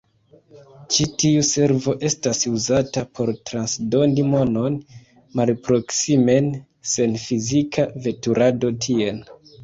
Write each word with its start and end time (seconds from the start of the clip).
Ĉi 0.93 1.03
tiu 1.23 1.41
servo 1.47 1.91
estas 2.07 2.39
uzata 2.59 3.03
por 3.19 3.29
transdoni 3.49 4.23
monon 4.29 4.79
malproksimen 5.41 6.47
sen 6.93 7.13
fizika 7.25 7.85
veturado 8.07 8.73
tien. 8.87 9.21